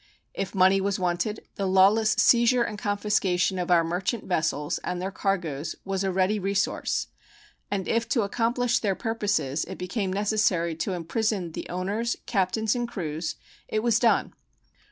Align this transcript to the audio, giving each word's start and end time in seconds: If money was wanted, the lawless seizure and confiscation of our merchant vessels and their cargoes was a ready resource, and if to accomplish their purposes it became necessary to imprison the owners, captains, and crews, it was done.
If 0.33 0.55
money 0.55 0.81
was 0.81 0.97
wanted, 0.97 1.45
the 1.57 1.67
lawless 1.67 2.13
seizure 2.13 2.63
and 2.63 2.79
confiscation 2.79 3.59
of 3.59 3.69
our 3.69 3.83
merchant 3.83 4.23
vessels 4.23 4.79
and 4.79 4.99
their 4.99 5.11
cargoes 5.11 5.75
was 5.85 6.03
a 6.03 6.11
ready 6.11 6.39
resource, 6.39 7.05
and 7.69 7.87
if 7.87 8.09
to 8.09 8.23
accomplish 8.23 8.79
their 8.79 8.95
purposes 8.95 9.63
it 9.65 9.77
became 9.77 10.11
necessary 10.11 10.73
to 10.77 10.93
imprison 10.93 11.51
the 11.51 11.69
owners, 11.69 12.15
captains, 12.25 12.73
and 12.75 12.87
crews, 12.87 13.35
it 13.67 13.83
was 13.83 13.99
done. 13.99 14.33